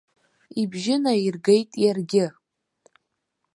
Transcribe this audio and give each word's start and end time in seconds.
Ибжьы 0.61 0.95
наиргеит 1.03 1.69
иаргьы. 1.83 2.25